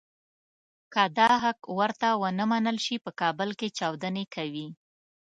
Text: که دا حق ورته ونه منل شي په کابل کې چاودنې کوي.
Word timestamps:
که 0.93 1.03
دا 1.17 1.29
حق 1.43 1.61
ورته 1.79 2.07
ونه 2.21 2.43
منل 2.51 2.77
شي 2.85 2.95
په 3.05 3.11
کابل 3.21 3.49
کې 3.59 3.67
چاودنې 3.77 4.25
کوي. 4.35 4.67